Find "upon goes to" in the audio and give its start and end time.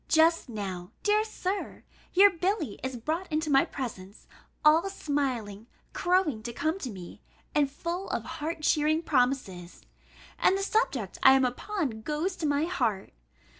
11.45-12.47